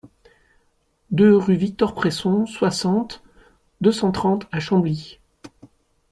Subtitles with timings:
[1.11, 3.21] deux rue Victor Presson, soixante,
[3.81, 5.19] deux cent trente à Chambly